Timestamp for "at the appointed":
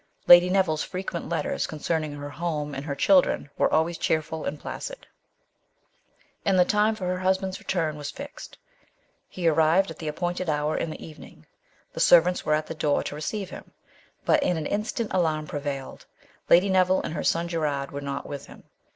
9.91-10.49